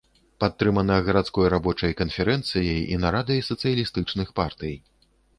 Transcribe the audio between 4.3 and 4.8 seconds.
партый.